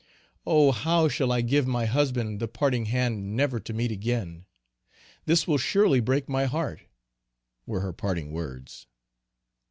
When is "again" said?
3.91-4.45